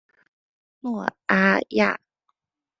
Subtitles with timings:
[0.79, 1.99] 诺阿亚。